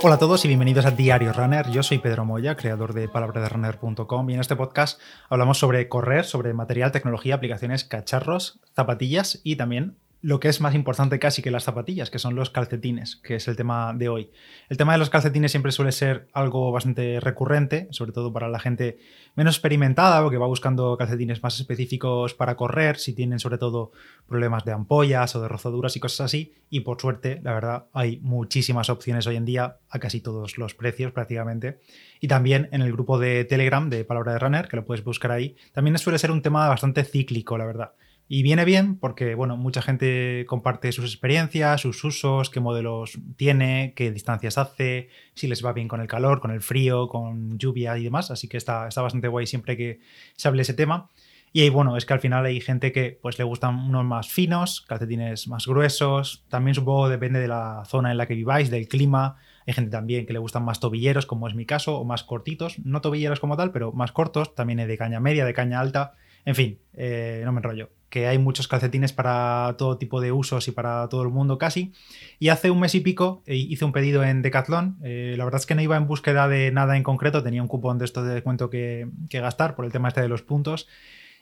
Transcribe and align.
Hola 0.00 0.14
a 0.14 0.18
todos 0.18 0.44
y 0.44 0.48
bienvenidos 0.48 0.86
a 0.86 0.92
Diario 0.92 1.32
Runner. 1.32 1.68
Yo 1.72 1.82
soy 1.82 1.98
Pedro 1.98 2.24
Moya, 2.24 2.54
creador 2.54 2.94
de 2.94 3.08
palabraderunner.com 3.08 4.30
y 4.30 4.34
en 4.34 4.38
este 4.38 4.54
podcast 4.54 5.00
hablamos 5.28 5.58
sobre 5.58 5.88
correr, 5.88 6.24
sobre 6.24 6.54
material, 6.54 6.92
tecnología, 6.92 7.34
aplicaciones, 7.34 7.82
cacharros, 7.82 8.60
zapatillas 8.76 9.40
y 9.42 9.56
también 9.56 9.96
lo 10.20 10.40
que 10.40 10.48
es 10.48 10.60
más 10.60 10.74
importante 10.74 11.18
casi 11.18 11.42
que 11.42 11.50
las 11.50 11.64
zapatillas, 11.64 12.10
que 12.10 12.18
son 12.18 12.34
los 12.34 12.50
calcetines, 12.50 13.16
que 13.16 13.36
es 13.36 13.46
el 13.46 13.54
tema 13.54 13.94
de 13.94 14.08
hoy. 14.08 14.30
El 14.68 14.76
tema 14.76 14.92
de 14.92 14.98
los 14.98 15.10
calcetines 15.10 15.52
siempre 15.52 15.70
suele 15.70 15.92
ser 15.92 16.28
algo 16.32 16.72
bastante 16.72 17.20
recurrente, 17.20 17.86
sobre 17.92 18.10
todo 18.10 18.32
para 18.32 18.48
la 18.48 18.58
gente 18.58 18.98
menos 19.36 19.54
experimentada 19.54 20.24
o 20.26 20.30
que 20.30 20.36
va 20.36 20.46
buscando 20.46 20.96
calcetines 20.96 21.42
más 21.42 21.60
específicos 21.60 22.34
para 22.34 22.56
correr, 22.56 22.96
si 22.96 23.14
tienen 23.14 23.38
sobre 23.38 23.58
todo 23.58 23.92
problemas 24.26 24.64
de 24.64 24.72
ampollas 24.72 25.36
o 25.36 25.42
de 25.42 25.46
rozaduras 25.46 25.94
y 25.96 26.00
cosas 26.00 26.26
así. 26.26 26.52
Y 26.68 26.80
por 26.80 27.00
suerte, 27.00 27.40
la 27.44 27.54
verdad, 27.54 27.84
hay 27.92 28.18
muchísimas 28.20 28.90
opciones 28.90 29.26
hoy 29.28 29.36
en 29.36 29.44
día 29.44 29.76
a 29.88 29.98
casi 30.00 30.20
todos 30.20 30.58
los 30.58 30.74
precios 30.74 31.12
prácticamente. 31.12 31.78
Y 32.20 32.26
también 32.26 32.68
en 32.72 32.82
el 32.82 32.92
grupo 32.92 33.20
de 33.20 33.44
Telegram 33.44 33.88
de 33.88 34.04
Palabra 34.04 34.32
de 34.32 34.40
Runner, 34.40 34.66
que 34.66 34.76
lo 34.76 34.84
puedes 34.84 35.04
buscar 35.04 35.30
ahí, 35.30 35.56
también 35.72 35.96
suele 35.98 36.18
ser 36.18 36.32
un 36.32 36.42
tema 36.42 36.68
bastante 36.68 37.04
cíclico, 37.04 37.56
la 37.56 37.66
verdad. 37.66 37.92
Y 38.30 38.42
viene 38.42 38.66
bien 38.66 38.98
porque, 38.98 39.34
bueno, 39.34 39.56
mucha 39.56 39.80
gente 39.80 40.44
comparte 40.46 40.92
sus 40.92 41.06
experiencias, 41.06 41.80
sus 41.80 42.04
usos, 42.04 42.50
qué 42.50 42.60
modelos 42.60 43.18
tiene, 43.36 43.94
qué 43.96 44.10
distancias 44.10 44.58
hace, 44.58 45.08
si 45.34 45.48
les 45.48 45.64
va 45.64 45.72
bien 45.72 45.88
con 45.88 46.02
el 46.02 46.08
calor, 46.08 46.40
con 46.40 46.50
el 46.50 46.60
frío, 46.60 47.08
con 47.08 47.58
lluvia 47.58 47.96
y 47.96 48.04
demás. 48.04 48.30
Así 48.30 48.46
que 48.46 48.58
está, 48.58 48.86
está 48.86 49.00
bastante 49.00 49.28
guay 49.28 49.46
siempre 49.46 49.78
que 49.78 50.00
se 50.36 50.46
hable 50.46 50.60
ese 50.60 50.74
tema. 50.74 51.08
Y 51.54 51.62
ahí, 51.62 51.70
bueno, 51.70 51.96
es 51.96 52.04
que 52.04 52.12
al 52.12 52.20
final 52.20 52.44
hay 52.44 52.60
gente 52.60 52.92
que 52.92 53.18
pues 53.22 53.38
le 53.38 53.44
gustan 53.44 53.76
unos 53.76 54.04
más 54.04 54.28
finos, 54.28 54.82
calcetines 54.82 55.48
más 55.48 55.66
gruesos. 55.66 56.44
También 56.50 56.74
supongo 56.74 57.08
depende 57.08 57.40
de 57.40 57.48
la 57.48 57.84
zona 57.86 58.10
en 58.10 58.18
la 58.18 58.26
que 58.26 58.34
viváis, 58.34 58.68
del 58.70 58.88
clima. 58.88 59.38
Hay 59.66 59.72
gente 59.72 59.90
también 59.90 60.26
que 60.26 60.34
le 60.34 60.38
gustan 60.38 60.66
más 60.66 60.80
tobilleros, 60.80 61.24
como 61.24 61.48
es 61.48 61.54
mi 61.54 61.64
caso, 61.64 61.98
o 61.98 62.04
más 62.04 62.24
cortitos. 62.24 62.78
No 62.80 63.00
tobilleros 63.00 63.40
como 63.40 63.56
tal, 63.56 63.72
pero 63.72 63.92
más 63.92 64.12
cortos. 64.12 64.54
También 64.54 64.80
hay 64.80 64.86
de 64.86 64.98
caña 64.98 65.20
media, 65.20 65.46
de 65.46 65.54
caña 65.54 65.80
alta. 65.80 66.12
En 66.44 66.54
fin, 66.54 66.78
eh, 66.92 67.40
no 67.44 67.52
me 67.52 67.60
enrollo 67.60 67.88
que 68.08 68.26
hay 68.26 68.38
muchos 68.38 68.68
calcetines 68.68 69.12
para 69.12 69.74
todo 69.76 69.98
tipo 69.98 70.20
de 70.20 70.32
usos 70.32 70.68
y 70.68 70.72
para 70.72 71.08
todo 71.08 71.22
el 71.22 71.28
mundo 71.28 71.58
casi. 71.58 71.92
Y 72.38 72.48
hace 72.48 72.70
un 72.70 72.80
mes 72.80 72.94
y 72.94 73.00
pico 73.00 73.42
eh, 73.46 73.56
hice 73.56 73.84
un 73.84 73.92
pedido 73.92 74.24
en 74.24 74.42
Decathlon. 74.42 74.96
Eh, 75.02 75.34
la 75.36 75.44
verdad 75.44 75.60
es 75.60 75.66
que 75.66 75.74
no 75.74 75.82
iba 75.82 75.96
en 75.96 76.06
búsqueda 76.06 76.48
de 76.48 76.70
nada 76.70 76.96
en 76.96 77.02
concreto, 77.02 77.42
tenía 77.42 77.62
un 77.62 77.68
cupón 77.68 77.98
de 77.98 78.04
esto 78.04 78.22
de 78.22 78.34
descuento 78.34 78.70
que, 78.70 79.08
que, 79.28 79.40
gastar 79.40 79.74
por 79.74 79.84
el 79.84 79.92
tema 79.92 80.08
este 80.08 80.22
de 80.22 80.28
los 80.28 80.42
puntos. 80.42 80.88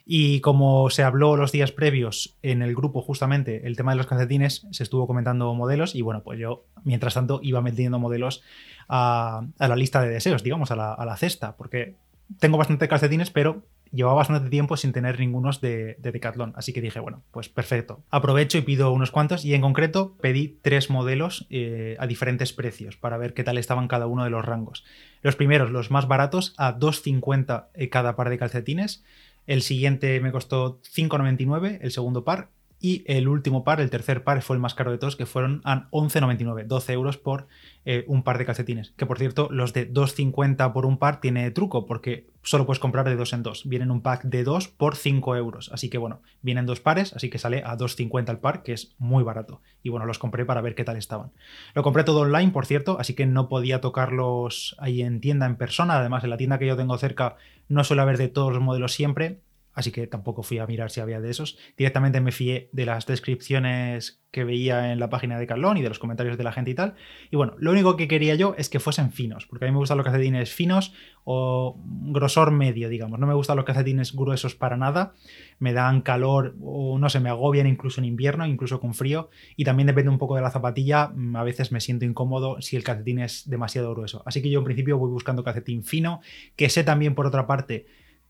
Y 0.08 0.40
como 0.40 0.88
se 0.90 1.02
habló 1.02 1.36
los 1.36 1.50
días 1.50 1.72
previos 1.72 2.36
en 2.42 2.62
el 2.62 2.76
grupo 2.76 3.02
justamente 3.02 3.66
el 3.66 3.76
tema 3.76 3.90
de 3.90 3.96
los 3.96 4.06
calcetines, 4.06 4.66
se 4.70 4.84
estuvo 4.84 5.06
comentando 5.06 5.52
modelos 5.54 5.96
y 5.96 6.02
bueno, 6.02 6.22
pues 6.22 6.38
yo 6.38 6.64
mientras 6.84 7.14
tanto 7.14 7.40
iba 7.42 7.60
metiendo 7.60 7.98
modelos 7.98 8.42
a, 8.88 9.44
a 9.58 9.68
la 9.68 9.74
lista 9.74 10.00
de 10.02 10.10
deseos, 10.10 10.44
digamos, 10.44 10.70
a 10.70 10.76
la, 10.76 10.94
a 10.94 11.04
la 11.04 11.16
cesta, 11.16 11.56
porque 11.56 11.96
tengo 12.38 12.56
bastante 12.56 12.86
calcetines, 12.88 13.30
pero 13.30 13.64
llevaba 13.92 14.16
bastante 14.16 14.50
tiempo 14.50 14.76
sin 14.76 14.92
tener 14.92 15.18
ningunos 15.18 15.60
de, 15.60 15.96
de, 15.98 16.52
así 16.54 16.72
que 16.72 16.80
dije, 16.80 17.00
bueno, 17.00 17.22
pues 17.30 17.48
perfecto. 17.48 18.02
Aprovecho 18.10 18.58
y 18.58 18.62
pido 18.62 18.92
unos 18.92 19.10
cuantos 19.10 19.44
y 19.44 19.54
en 19.54 19.60
concreto 19.60 20.16
pedí 20.20 20.58
tres 20.62 20.90
modelos 20.90 21.46
eh, 21.50 21.96
a 21.98 22.06
diferentes 22.06 22.52
precios 22.52 22.96
para 22.96 23.18
ver 23.18 23.34
qué 23.34 23.44
tal 23.44 23.58
estaban 23.58 23.88
cada 23.88 24.06
uno 24.06 24.24
de 24.24 24.30
los 24.30 24.44
rangos. 24.44 24.84
Los 25.22 25.36
primeros, 25.36 25.70
los 25.70 25.90
más 25.90 26.08
baratos, 26.08 26.54
a 26.56 26.78
2,50 26.78 27.88
cada 27.90 28.16
par 28.16 28.30
de 28.30 28.38
calcetines. 28.38 29.04
El 29.46 29.62
siguiente 29.62 30.20
me 30.20 30.32
costó 30.32 30.80
5,99 30.82 31.78
el 31.80 31.92
segundo 31.92 32.24
par 32.24 32.48
y 32.78 33.04
el 33.06 33.26
último 33.26 33.64
par, 33.64 33.80
el 33.80 33.88
tercer 33.88 34.22
par, 34.22 34.42
fue 34.42 34.54
el 34.54 34.60
más 34.60 34.74
caro 34.74 34.90
de 34.90 34.98
todos, 34.98 35.16
que 35.16 35.24
fueron 35.24 35.62
a 35.64 35.88
11,99, 35.90 36.66
12 36.66 36.92
euros 36.92 37.16
por 37.16 37.46
eh, 37.86 38.04
un 38.06 38.22
par 38.22 38.36
de 38.36 38.44
calcetines. 38.44 38.92
Que 38.96 39.06
por 39.06 39.18
cierto, 39.18 39.48
los 39.50 39.72
de 39.72 39.90
2,50 39.90 40.72
por 40.72 40.84
un 40.84 40.98
par 40.98 41.20
tiene 41.20 41.50
truco, 41.50 41.86
porque 41.86 42.28
solo 42.42 42.66
puedes 42.66 42.78
comprar 42.78 43.08
de 43.08 43.16
dos 43.16 43.32
en 43.32 43.42
dos. 43.42 43.66
Vienen 43.66 43.90
un 43.90 44.02
pack 44.02 44.24
de 44.24 44.44
dos 44.44 44.68
por 44.68 44.94
5 44.94 45.36
euros. 45.36 45.70
Así 45.72 45.88
que 45.88 45.96
bueno, 45.96 46.20
vienen 46.42 46.66
dos 46.66 46.80
pares, 46.80 47.14
así 47.14 47.30
que 47.30 47.38
sale 47.38 47.62
a 47.64 47.78
2,50 47.78 48.28
el 48.28 48.38
par, 48.38 48.62
que 48.62 48.74
es 48.74 48.94
muy 48.98 49.24
barato. 49.24 49.62
Y 49.82 49.88
bueno, 49.88 50.04
los 50.04 50.18
compré 50.18 50.44
para 50.44 50.60
ver 50.60 50.74
qué 50.74 50.84
tal 50.84 50.98
estaban. 50.98 51.32
Lo 51.74 51.82
compré 51.82 52.04
todo 52.04 52.20
online, 52.20 52.52
por 52.52 52.66
cierto, 52.66 52.98
así 53.00 53.14
que 53.14 53.24
no 53.24 53.48
podía 53.48 53.80
tocarlos 53.80 54.76
ahí 54.78 55.00
en 55.00 55.20
tienda, 55.20 55.46
en 55.46 55.56
persona. 55.56 55.98
Además, 55.98 56.24
en 56.24 56.30
la 56.30 56.36
tienda 56.36 56.58
que 56.58 56.66
yo 56.66 56.76
tengo 56.76 56.98
cerca 56.98 57.36
no 57.68 57.84
suele 57.84 58.02
haber 58.02 58.18
de 58.18 58.28
todos 58.28 58.52
los 58.52 58.62
modelos 58.62 58.92
siempre 58.92 59.40
así 59.76 59.92
que 59.92 60.06
tampoco 60.06 60.42
fui 60.42 60.58
a 60.58 60.66
mirar 60.66 60.90
si 60.90 61.00
había 61.00 61.20
de 61.20 61.30
esos. 61.30 61.58
Directamente 61.76 62.20
me 62.22 62.32
fié 62.32 62.70
de 62.72 62.86
las 62.86 63.06
descripciones 63.06 64.22
que 64.30 64.42
veía 64.42 64.92
en 64.92 64.98
la 64.98 65.10
página 65.10 65.38
de 65.38 65.46
Carlón 65.46 65.76
y 65.76 65.82
de 65.82 65.90
los 65.90 65.98
comentarios 65.98 66.38
de 66.38 66.44
la 66.44 66.52
gente 66.52 66.70
y 66.70 66.74
tal. 66.74 66.94
Y 67.30 67.36
bueno, 67.36 67.54
lo 67.58 67.70
único 67.70 67.96
que 67.96 68.08
quería 68.08 68.34
yo 68.34 68.54
es 68.56 68.70
que 68.70 68.80
fuesen 68.80 69.12
finos, 69.12 69.46
porque 69.46 69.66
a 69.66 69.68
mí 69.68 69.72
me 69.72 69.78
gustan 69.78 69.98
los 69.98 70.04
calcetines 70.04 70.50
finos 70.50 70.94
o 71.24 71.78
grosor 71.84 72.52
medio, 72.52 72.88
digamos. 72.88 73.20
No 73.20 73.26
me 73.26 73.34
gustan 73.34 73.56
los 73.56 73.66
calcetines 73.66 74.14
gruesos 74.14 74.54
para 74.54 74.78
nada. 74.78 75.12
Me 75.58 75.74
dan 75.74 76.00
calor 76.00 76.56
o 76.62 76.98
no 76.98 77.10
sé, 77.10 77.20
me 77.20 77.28
agobian 77.28 77.66
incluso 77.66 78.00
en 78.00 78.06
invierno, 78.06 78.46
incluso 78.46 78.80
con 78.80 78.94
frío. 78.94 79.28
Y 79.56 79.64
también 79.64 79.86
depende 79.88 80.10
un 80.10 80.18
poco 80.18 80.36
de 80.36 80.42
la 80.42 80.50
zapatilla. 80.50 81.12
A 81.34 81.44
veces 81.44 81.70
me 81.70 81.80
siento 81.80 82.06
incómodo 82.06 82.62
si 82.62 82.76
el 82.76 82.82
calcetín 82.82 83.18
es 83.18 83.48
demasiado 83.48 83.92
grueso. 83.94 84.22
Así 84.24 84.40
que 84.40 84.48
yo 84.48 84.60
en 84.60 84.64
principio 84.64 84.96
voy 84.96 85.10
buscando 85.10 85.44
calcetín 85.44 85.84
fino, 85.84 86.20
que 86.56 86.70
sé 86.70 86.82
también 86.82 87.14
por 87.14 87.26
otra 87.26 87.46
parte 87.46 87.86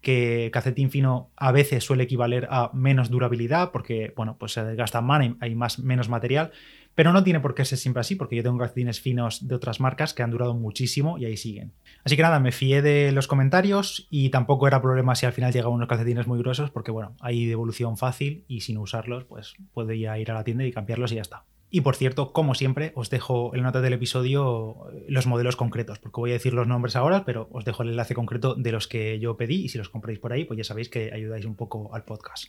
que 0.06 0.50
calcetín 0.52 0.92
fino 0.92 1.32
a 1.34 1.50
veces 1.50 1.82
suele 1.82 2.04
equivaler 2.04 2.46
a 2.48 2.70
menos 2.72 3.10
durabilidad 3.10 3.72
porque, 3.72 4.12
bueno, 4.14 4.36
pues 4.38 4.52
se 4.52 4.62
desgasta 4.62 5.00
más, 5.00 5.32
hay 5.40 5.56
más, 5.56 5.80
menos 5.80 6.08
material, 6.08 6.52
pero 6.94 7.12
no 7.12 7.24
tiene 7.24 7.40
por 7.40 7.56
qué 7.56 7.64
ser 7.64 7.76
siempre 7.76 8.02
así 8.02 8.14
porque 8.14 8.36
yo 8.36 8.44
tengo 8.44 8.56
calcetines 8.56 9.00
finos 9.00 9.48
de 9.48 9.56
otras 9.56 9.80
marcas 9.80 10.14
que 10.14 10.22
han 10.22 10.30
durado 10.30 10.54
muchísimo 10.54 11.18
y 11.18 11.24
ahí 11.24 11.36
siguen. 11.36 11.72
Así 12.04 12.14
que 12.14 12.22
nada, 12.22 12.38
me 12.38 12.52
fié 12.52 12.82
de 12.82 13.10
los 13.10 13.26
comentarios 13.26 14.06
y 14.08 14.30
tampoco 14.30 14.68
era 14.68 14.80
problema 14.80 15.16
si 15.16 15.26
al 15.26 15.32
final 15.32 15.52
llegaban 15.52 15.74
unos 15.74 15.88
calcetines 15.88 16.28
muy 16.28 16.38
gruesos 16.38 16.70
porque, 16.70 16.92
bueno, 16.92 17.16
hay 17.18 17.46
devolución 17.46 17.96
fácil 17.96 18.44
y 18.46 18.60
sin 18.60 18.78
usarlos, 18.78 19.24
pues 19.24 19.54
podría 19.74 20.16
ir 20.20 20.30
a 20.30 20.34
la 20.34 20.44
tienda 20.44 20.64
y 20.64 20.70
cambiarlos 20.70 21.10
y 21.10 21.16
ya 21.16 21.22
está. 21.22 21.42
Y 21.76 21.82
por 21.82 21.94
cierto, 21.94 22.32
como 22.32 22.54
siempre, 22.54 22.92
os 22.94 23.10
dejo 23.10 23.54
en 23.54 23.60
la 23.60 23.66
nota 23.66 23.82
del 23.82 23.92
episodio 23.92 24.88
eh, 24.94 25.04
los 25.08 25.26
modelos 25.26 25.56
concretos, 25.56 25.98
porque 25.98 26.22
voy 26.22 26.30
a 26.30 26.32
decir 26.32 26.54
los 26.54 26.66
nombres 26.66 26.96
ahora, 26.96 27.26
pero 27.26 27.50
os 27.52 27.66
dejo 27.66 27.82
el 27.82 27.90
enlace 27.90 28.14
concreto 28.14 28.54
de 28.54 28.72
los 28.72 28.88
que 28.88 29.18
yo 29.18 29.36
pedí 29.36 29.56
y 29.56 29.68
si 29.68 29.76
los 29.76 29.90
compráis 29.90 30.18
por 30.18 30.32
ahí, 30.32 30.46
pues 30.46 30.56
ya 30.56 30.64
sabéis 30.64 30.88
que 30.88 31.12
ayudáis 31.12 31.44
un 31.44 31.54
poco 31.54 31.94
al 31.94 32.04
podcast. 32.04 32.46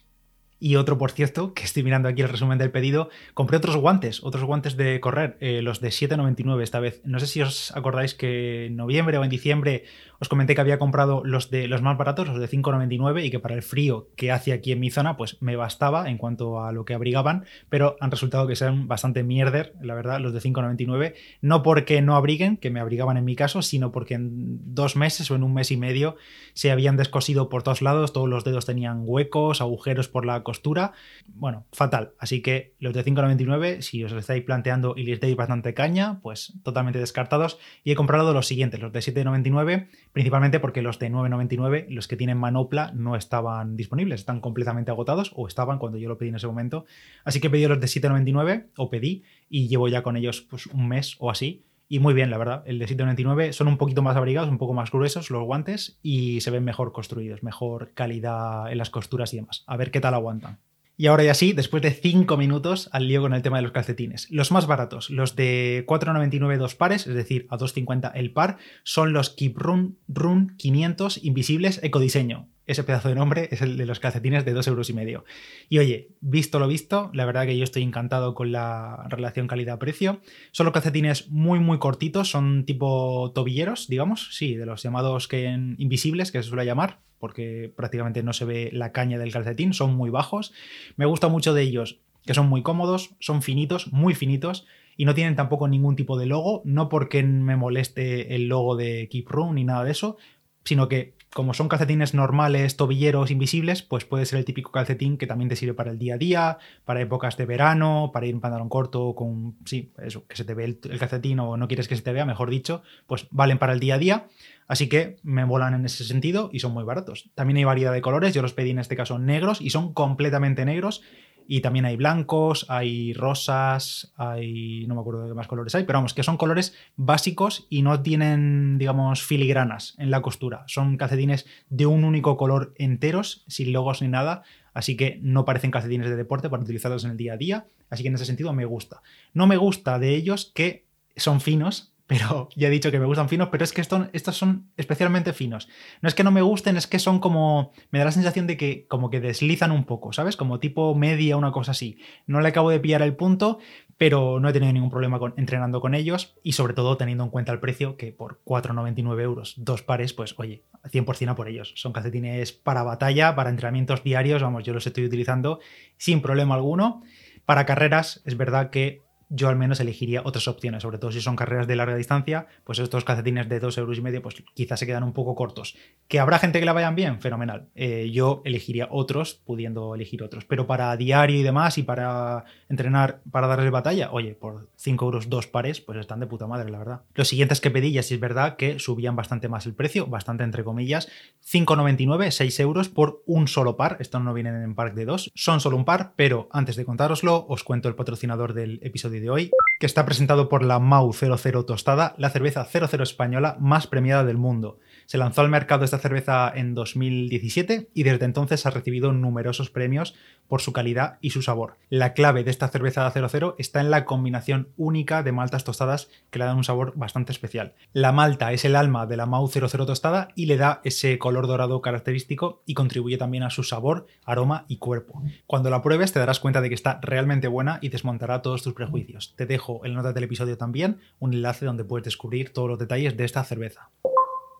Y 0.59 0.75
otro, 0.75 0.97
por 0.97 1.12
cierto, 1.12 1.53
que 1.53 1.63
estoy 1.63 1.84
mirando 1.84 2.09
aquí 2.09 2.23
el 2.23 2.29
resumen 2.29 2.57
del 2.57 2.72
pedido, 2.72 3.09
compré 3.35 3.57
otros 3.57 3.78
guantes, 3.78 4.23
otros 4.23 4.44
guantes 4.44 4.75
de 4.75 5.00
correr, 5.00 5.38
eh, 5.40 5.62
los 5.62 5.81
de 5.81 5.90
7,99 5.90 6.63
esta 6.63 6.79
vez. 6.79 7.00
No 7.06 7.19
sé 7.19 7.28
si 7.28 7.41
os 7.41 7.75
acordáis 7.75 8.16
que 8.16 8.66
en 8.66 8.75
noviembre 8.75 9.19
o 9.19 9.23
en 9.23 9.29
diciembre 9.29 9.84
os 10.19 10.29
comenté 10.29 10.56
que 10.56 10.62
había 10.62 10.79
comprado 10.79 11.22
los 11.23 11.51
de 11.51 11.68
los 11.68 11.84
más 11.84 11.95
baratos, 11.95 12.28
los 12.28 12.40
de 12.40 12.50
5,99 12.50 13.23
y 13.23 13.29
que 13.29 13.40
para 13.40 13.53
el 13.53 13.62
frío 13.62 14.09
que 14.16 14.31
hace 14.31 14.51
aquí 14.51 14.72
en 14.72 14.79
mi 14.79 14.90
zona, 14.90 15.16
pues 15.16 15.38
me 15.41 15.56
bastaba 15.56 16.09
en 16.09 16.18
cuanto 16.18 16.63
a 16.63 16.72
lo 16.72 16.85
que 16.85 16.95
abrigaban, 16.95 17.45
pero 17.69 17.95
han 18.00 18.09
resultado 18.09 18.47
que 18.47 18.56
sean 18.56 18.88
bastante 18.88 19.24
mierder, 19.24 19.74
la 19.79 19.94
verdad, 19.94 20.19
los 20.19 20.34
de 20.34 20.39
5,99. 20.39 21.13
No 21.41 21.62
porque 21.62 22.01
no 22.01 22.16
abriguen, 22.16 22.57
que 22.57 22.72
me 22.72 22.79
abrigaban 22.79 23.18
en 23.18 23.25
mi 23.25 23.35
caso, 23.35 23.62
sino 23.62 23.91
porque 23.91 24.16
en 24.16 24.74
dos 24.74 24.95
meses 24.95 25.29
o 25.29 25.35
en 25.35 25.44
un 25.44 25.53
mes 25.53 25.69
y 25.69 25.78
medio 25.78 26.16
se 26.53 26.72
habían 26.72 26.97
descosido 26.97 27.47
por 27.47 27.62
todos 27.62 27.84
lados, 27.84 28.12
todos 28.12 28.28
los 28.28 28.44
dedos 28.44 28.66
tenían 28.66 29.03
huecos, 29.06 29.62
agujeros 29.62 30.07
por 30.07 30.25
la 30.25 30.44
costura. 30.47 30.94
Bueno, 31.28 31.66
fatal. 31.74 32.13
Así 32.19 32.41
que 32.41 32.74
los 32.80 32.94
de 32.94 33.03
5,99, 33.03 33.81
si 33.81 34.02
os 34.06 34.13
estáis 34.13 34.44
planteando 34.44 34.94
y 34.96 35.03
les 35.03 35.19
dais 35.19 35.35
bastante 35.35 35.74
caña, 35.74 36.22
pues 36.22 36.53
totalmente 36.63 37.00
descartados. 37.00 37.59
Y 37.84 37.91
he 37.91 37.96
comprado 37.96 38.34
los 38.34 38.47
siguientes, 38.47 38.80
los 38.80 38.94
de 38.94 39.00
7,99 39.02 39.90
principalmente 40.13 40.59
porque 40.59 40.81
los 40.81 41.00
de 41.00 41.12
9,99, 41.12 41.88
los 41.90 42.07
que 42.07 42.16
tienen 42.16 42.38
manopla, 42.38 42.91
no 42.96 43.16
estaban 43.16 43.75
disponibles, 43.75 44.22
están 44.22 44.40
completamente 44.40 44.90
agotados 44.90 45.31
o 45.36 45.47
estaban 45.47 45.80
cuando 45.80 45.97
yo 45.97 46.07
lo 46.07 46.18
pedí 46.18 46.30
en 46.30 46.36
ese 46.36 46.47
momento. 46.47 46.86
Así 47.25 47.40
que 47.41 47.50
pedí 47.50 47.68
los 47.68 47.80
de 47.80 47.88
7,99 47.88 48.68
o 48.78 48.90
pedí 48.90 49.24
y 49.50 49.68
llevo 49.68 49.89
ya 49.89 50.01
con 50.01 50.16
ellos 50.16 50.42
pues, 50.50 50.68
un 50.68 50.88
mes 50.88 51.18
o 51.19 51.30
así. 51.30 51.66
Y 51.89 52.00
muy 52.00 52.13
bien, 52.13 52.30
la 52.30 52.38
verdad. 52.38 52.63
El 52.66 52.80
de 52.80 52.88
7,99 52.88 53.54
son 53.54 53.68
un 53.68 53.78
poquito 53.78 54.01
más 54.01 54.18
abrigados, 54.18 54.50
un 54.50 54.57
poco 54.57 54.74
más 54.74 54.92
gruesos 54.92 55.30
los 55.30 55.44
guantes 55.44 56.00
y 56.01 56.42
se 56.42 56.51
ven 56.51 56.66
mejor 56.66 56.92
construidos, 56.92 57.44
mejor 57.44 57.92
calidad 57.94 58.72
en 58.72 58.78
las 58.78 58.89
costuras 58.89 59.34
y 59.34 59.38
demás. 59.38 59.63
A 59.68 59.78
ver 59.78 59.92
qué 59.92 60.01
tal 60.01 60.13
aguantan. 60.13 60.60
Y 61.00 61.06
ahora 61.06 61.24
ya 61.24 61.36
sí, 61.36 61.54
después 61.54 61.84
de 61.84 61.92
5 61.92 62.38
minutos, 62.38 62.89
al 62.92 63.07
lío 63.07 63.22
con 63.22 63.36
el 63.36 63.44
tema 63.44 63.57
de 63.57 63.63
los 63.63 63.72
calcetines. 63.72 64.28
Los 64.31 64.51
más 64.51 64.66
baratos, 64.66 65.12
los 65.12 65.36
de 65.36 65.86
4,99 65.88 66.57
dos 66.57 66.74
pares, 66.74 67.06
es 67.06 67.13
decir, 67.13 67.45
a 67.50 67.57
2,50 67.57 68.12
el 68.16 68.31
par, 68.31 68.57
son 68.84 69.13
los 69.13 69.30
Keep 69.30 69.57
Run, 69.57 70.00
Run 70.07 70.56
500 70.57 71.24
Invisibles 71.24 71.80
Ecodiseño 71.84 72.48
ese 72.68 72.84
pedazo 72.84 73.10
de 73.10 73.16
nombre 73.16 73.48
es 73.52 73.62
el 73.62 73.78
de 73.78 73.86
los 73.86 74.00
calcetines 74.00 74.46
de 74.46 74.54
2 74.54 74.68
euros 74.68 74.90
y 74.90 74.94
medio. 74.94 75.25
Y 75.69 75.80
oye, 75.80 76.10
visto 76.19 76.60
lo 76.60 76.68
visto, 76.68 77.10
la 77.14 77.25
verdad 77.25 77.46
que 77.46 77.58
yo 77.58 77.64
estoy 77.64 77.81
encantado 77.81 78.36
con 78.36 78.52
la 78.52 79.08
relación 79.10 79.48
calidad-precio. 79.48 80.19
Son 80.52 80.66
los 80.66 80.74
calcetines 80.74 81.30
muy, 81.30 81.60
muy 81.60 81.80
cortitos, 81.80 82.30
son 82.30 82.66
tipo 82.66 83.31
tobilleros, 83.34 83.88
digamos, 83.88 84.36
sí, 84.36 84.56
de 84.56 84.66
los 84.66 84.84
llamados 84.84 85.28
que 85.28 85.46
invisibles, 85.78 86.31
que 86.31 86.44
se 86.44 86.50
suele 86.50 86.66
llamar, 86.66 87.00
porque 87.19 87.72
prácticamente 87.75 88.22
no 88.22 88.34
se 88.34 88.46
ve 88.46 88.70
la 88.74 88.92
caña 88.92 89.18
del 89.18 89.31
calcetín, 89.31 89.74
son 89.74 89.96
muy 89.96 90.10
bajos. 90.10 90.54
Me 90.98 91.06
gusta 91.06 91.30
mucho 91.30 91.54
de 91.54 91.63
ellos, 91.63 92.00
que 92.25 92.34
son 92.34 92.50
muy 92.50 92.62
cómodos, 92.62 93.16
son 93.20 93.42
finitos, 93.42 93.92
muy 93.94 94.13
finitos 94.13 94.68
y 94.98 95.06
no 95.06 95.13
tienen 95.13 95.36
tampoco 95.36 95.68
ningún 95.68 95.96
tipo 95.96 96.18
de 96.18 96.25
logo, 96.25 96.62
no 96.66 96.90
porque 96.90 97.24
me 97.24 97.56
moleste 97.56 98.36
el 98.36 98.48
logo 98.48 98.75
de 98.75 99.08
Keep 99.10 99.30
Room 99.30 99.56
ni 99.56 99.63
nada 99.63 99.84
de 99.84 99.92
eso, 99.92 100.18
sino 100.66 100.90
que 100.90 101.13
como 101.38 101.54
son 101.54 101.69
calcetines 101.69 102.16
normales, 102.16 102.78
tobilleros, 102.78 103.30
invisibles, 103.30 103.84
pues 103.84 104.06
puede 104.06 104.25
ser 104.25 104.39
el 104.39 104.45
típico 104.45 104.72
calcetín 104.72 105.19
que 105.19 105.28
también 105.28 105.50
te 105.50 105.56
sirve 105.56 105.75
para 105.75 105.92
el 105.92 106.00
día 106.00 106.16
a 106.16 106.18
día, 106.18 106.57
para 106.84 107.00
épocas 107.00 107.38
de 107.38 107.45
verano, 107.45 108.10
para 108.12 108.25
ir 108.25 108.34
en 108.34 108.42
pantalón 108.42 108.69
corto 108.69 109.13
con, 109.13 109.56
sí, 109.63 109.92
eso, 110.01 110.25
que 110.25 110.36
se 110.36 110.45
te 110.45 110.56
ve 110.56 110.66
el, 110.66 110.98
calcetín 110.98 111.39
o 111.39 111.56
no 111.56 111.68
quieres 111.68 111.88
que 111.88 111.95
se 111.95 112.01
te 112.01 112.12
vea, 112.12 112.25
mejor 112.25 112.50
dicho, 112.50 112.81
pues 113.06 113.28
valen 113.30 113.60
para 113.60 113.74
el 113.74 113.80
día 113.80 113.94
a 113.94 113.98
día. 114.00 114.28
Así 114.68 114.89
que 114.89 115.18
me 115.22 115.44
volan 115.44 115.75
en 115.75 115.86
ese 115.86 116.06
sentido 116.06 116.50
y 116.51 116.60
son 116.60 116.74
muy 116.74 116.84
baratos. 116.84 117.30
También 117.36 117.57
hay 117.57 117.66
variedad 117.66 117.94
de 117.94 118.01
colores, 118.01 118.34
yo 118.34 118.42
los 118.42 118.54
pedí 118.54 118.72
en 118.72 118.80
este 118.80 118.95
caso 118.95 119.19
negros 119.19 119.62
y 119.62 119.69
son 119.69 119.94
completamente 119.94 120.66
negros 120.66 121.04
y 121.48 121.62
también 121.62 121.86
hay 121.86 121.96
blancos, 121.96 122.66
hay 122.70 123.14
rosas, 123.14 124.14
hay. 124.18 124.86
no 124.88 124.96
me 124.96 125.02
acuerdo 125.02 125.24
de 125.24 125.30
qué 125.30 125.34
más 125.34 125.48
colores 125.48 125.74
hay, 125.76 125.84
pero 125.86 125.98
vamos, 125.98 126.14
que 126.14 126.24
son 126.24 126.38
colores 126.38 126.76
básicos 126.98 127.68
y 127.70 127.82
no 127.82 128.02
tienen, 128.02 128.78
digamos, 128.78 129.24
filigranas 129.24 129.96
en 129.98 130.12
la 130.12 130.22
costura. 130.22 130.64
Son 130.68 130.98
calcetines 130.98 131.46
de 131.70 131.86
un 131.86 132.04
único 132.04 132.36
color 132.36 132.74
enteros, 132.78 133.46
sin 133.48 133.72
logos 133.72 134.02
ni 134.02 134.10
nada. 134.10 134.44
Así 134.74 134.98
que 134.98 135.20
no 135.24 135.46
parecen 135.46 135.72
calcetines 135.72 136.10
de 136.10 136.16
deporte 136.16 136.50
para 136.50 136.62
utilizarlos 136.62 137.06
en 137.06 137.12
el 137.12 137.18
día 137.18 137.34
a 137.34 137.38
día. 137.38 137.66
Así 137.90 138.04
que 138.04 138.10
en 138.10 138.16
ese 138.16 138.26
sentido 138.26 138.52
me 138.54 138.66
gusta. 138.66 139.02
No 139.34 139.48
me 139.48 139.58
gusta 139.58 140.00
de 140.00 140.16
ellos 140.16 140.52
que 140.54 140.86
son 141.16 141.42
finos, 141.42 141.94
pero 142.07 142.48
ya 142.56 142.69
he 142.69 142.71
dicho 142.71 142.89
que 142.89 143.00
me 143.00 143.06
gustan 143.06 143.27
finos, 143.27 143.50
pero 143.51 143.65
es 143.65 143.74
que 143.74 143.81
estos, 143.81 144.38
son 144.38 144.71
especialmente 144.77 145.33
finos. 145.33 145.68
No 146.01 146.07
es 146.07 146.15
que 146.15 146.24
no 146.24 146.31
me 146.31 146.42
gusten, 146.42 146.77
es 146.77 146.88
que 146.88 147.00
son 147.00 147.19
como. 147.19 147.74
Me 147.92 148.00
da 148.00 148.06
la 148.06 148.12
sensación 148.13 148.48
de 148.48 148.56
que 148.56 148.88
como 148.88 149.09
que 149.09 149.19
deslizan 149.19 149.71
un 149.71 149.83
poco, 149.83 150.13
¿sabes? 150.13 150.38
Como 150.38 150.59
tipo 150.59 150.95
media, 150.95 151.36
una 151.36 151.51
cosa 151.51 151.71
así. 151.71 152.00
No 152.25 152.39
le 152.39 152.48
acabo 152.48 152.69
de 152.69 152.80
pillar 152.80 153.01
el 153.01 153.18
punto, 153.18 153.59
pero 153.98 154.39
no 154.39 154.48
he 154.48 154.54
tenido 154.54 154.71
ningún 154.71 154.89
problema 154.89 155.19
con, 155.19 155.33
entrenando 155.36 155.81
con 155.81 155.95
ellos 155.95 156.38
y 156.44 156.54
sobre 156.54 156.74
todo 156.74 156.95
teniendo 156.95 157.25
en 157.25 157.30
cuenta 157.30 157.51
el 157.51 157.59
precio, 157.59 157.98
que 157.98 158.13
por 158.13 158.42
4,99 158.45 159.21
euros, 159.21 159.56
dos 159.57 159.81
pares, 159.81 160.13
pues 160.13 160.33
oye, 160.38 160.63
100% 160.86 161.30
a 161.30 161.36
por 161.36 161.50
ellos. 161.50 161.74
Son 161.75 161.92
calcetines 161.92 162.53
para 162.53 162.83
batalla, 162.83 163.36
para 163.36 163.50
entrenamientos 163.50 164.03
diarios, 164.03 164.42
vamos, 164.42 164.63
yo 164.63 164.74
los 164.74 164.88
estoy 164.88 165.03
utilizando 165.03 165.60
sin 165.98 166.21
problema 166.21 166.56
alguno. 166.56 167.03
Para 167.45 167.65
carreras, 167.65 168.21
es 168.25 168.38
verdad 168.38 168.69
que 168.69 169.06
yo 169.29 169.50
al 169.50 169.56
menos 169.56 169.79
elegiría 169.79 170.21
otras 170.24 170.47
opciones, 170.47 170.83
sobre 170.83 170.97
todo 170.97 171.12
si 171.12 171.21
son 171.21 171.35
carreras 171.35 171.68
de 171.68 171.75
larga 171.75 171.95
distancia, 171.95 172.47
pues 172.63 172.79
estos 172.79 173.03
calcetines 173.03 173.50
de 173.50 173.59
2 173.59 173.77
euros 173.77 173.97
y 173.97 174.01
medio, 174.01 174.21
pues 174.21 174.35
quizás 174.53 174.79
se 174.79 174.85
quedan 174.85 175.03
un 175.03 175.13
poco 175.13 175.35
cortos. 175.35 175.75
¿Que 176.07 176.19
habrá 176.19 176.39
gente 176.39 176.59
que 176.59 176.65
la 176.65 176.74
vayan 176.74 176.95
bien? 176.95 177.19
Fenomenal. 177.21 177.68
Eh, 177.75 178.09
yo 178.12 178.41
elegiría 178.45 178.88
otros, 178.91 179.41
pudiendo 179.45 179.95
elegir 179.95 180.24
otros. 180.24 180.45
Pero 180.45 180.68
para 180.68 180.95
diario 180.95 181.39
y 181.39 181.44
demás, 181.44 181.77
y 181.77 181.83
para 181.83 182.45
entrenar, 182.69 183.21
para 183.31 183.47
darles 183.47 183.71
batalla, 183.71 184.12
oye, 184.12 184.33
por 184.33 184.69
5 184.77 185.06
euros 185.06 185.29
dos 185.29 185.47
pares, 185.47 185.81
pues 185.81 185.97
están 186.00 186.19
de 186.19 186.27
puta 186.27 186.47
madre, 186.47 186.69
la 186.69 186.79
verdad. 186.79 187.01
Los 187.13 187.27
siguientes 187.27 187.62
que 187.62 187.71
pedí, 187.71 187.91
ya 187.91 188.03
sí 188.03 188.13
es 188.13 188.19
verdad 188.19 188.56
que 188.56 188.79
subían 188.79 189.15
bastante 189.15 189.50
más 189.50 189.65
el 189.65 189.74
precio, 189.74 190.07
bastante 190.07 190.44
entre 190.44 190.63
comillas, 190.63 191.09
5,99, 191.50 192.32
6 192.32 192.60
euros 192.60 192.90
por 192.90 193.24
un 193.26 193.48
solo 193.48 193.78
par. 193.78 193.96
Estos 194.02 194.22
no 194.22 194.34
vienen 194.34 194.62
en 194.62 194.76
pack 194.76 194.94
de 194.94 195.06
dos, 195.06 195.32
son 195.34 195.62
solo 195.62 195.78
un 195.78 195.86
par, 195.86 196.14
pero 196.18 196.50
antes 196.52 196.76
de 196.76 196.84
contároslo, 196.84 197.46
os 197.48 197.64
cuento 197.64 197.88
el 197.88 197.96
patrocinador 197.96 198.54
del 198.54 198.80
episodio 198.84 199.22
de 199.22 199.30
hoy, 199.30 199.52
que 199.79 199.85
está 199.85 200.06
presentado 200.06 200.50
por 200.50 200.63
la 200.63 200.79
Mau 200.79 201.13
00 201.13 201.65
Tostada, 201.65 202.15
la 202.18 202.29
cerveza 202.29 202.65
00 202.65 203.03
española 203.03 203.57
más 203.59 203.88
premiada 203.88 204.24
del 204.24 204.38
mundo. 204.38 204.79
Se 205.06 205.18
lanzó 205.18 205.41
al 205.41 205.50
mercado 205.50 205.85
esta 205.85 206.00
cerveza 206.00 206.51
en 206.53 206.74
2017 206.74 207.89
y 207.94 208.03
desde 208.03 208.25
entonces 208.25 208.65
ha 208.65 208.71
recibido 208.71 209.13
numerosos 209.13 209.69
premios 209.69 210.15
por 210.47 210.62
su 210.62 210.74
calidad 210.74 211.18
y 211.21 211.29
su 211.29 211.41
sabor. 211.41 211.77
La 211.89 212.13
clave 212.13 212.44
de 212.44 212.51
esta 212.51 212.68
cerveza 212.69 213.09
00 213.09 213.56
está 213.57 213.79
en 213.81 213.91
la 213.91 214.06
combinación 214.06 214.69
única 214.77 215.24
de 215.24 215.31
maltas 215.31 215.63
tostadas 215.63 216.09
que 216.29 216.39
le 216.39 216.45
dan 216.45 216.57
un 216.57 216.63
sabor 216.63 216.94
bastante 216.95 217.31
especial. 217.31 217.74
La 217.94 218.12
malta 218.12 218.51
es 218.53 218.65
el 218.65 218.75
alma 218.75 219.06
de 219.06 219.18
la 219.18 219.25
Mau 219.25 219.47
00 219.47 219.85
tostada 219.85 220.29
y 220.35 220.47
le 220.47 220.57
da 220.57 220.81
ese 220.83 221.18
color 221.19 221.47
dorado 221.47 221.81
característico 221.81 222.63
y 222.65 222.74
contribuye 222.74 223.18
también 223.18 223.44
a 223.44 223.50
su 223.50 223.63
sabor, 223.63 224.07
aroma 224.25 224.65
y 224.68 224.77
cuerpo. 224.77 225.21
Cuando 225.45 225.69
la 225.69 225.81
pruebes 225.81 226.13
te 226.13 226.19
darás 226.19 226.39
cuenta 226.39 226.62
de 226.62 226.69
que 226.69 226.75
está 226.75 227.00
realmente 227.01 227.47
buena 227.47 227.79
y 227.81 227.89
desmontará 227.89 228.41
todos 228.41 228.63
tus 228.63 228.74
prejuicios. 228.74 229.33
Te 229.35 229.45
dejo 229.45 229.67
en 229.84 229.92
la 229.92 229.98
nota 229.98 230.14
del 230.14 230.24
episodio 230.24 230.58
también 230.58 231.00
un 231.19 231.34
enlace 231.34 231.66
donde 231.66 231.84
puedes 231.84 232.06
descubrir 232.06 232.54
todos 232.54 232.69
los 232.69 232.80
detalles 232.80 233.16
de 233.18 233.25
esta 233.25 233.44
cerveza. 233.44 233.90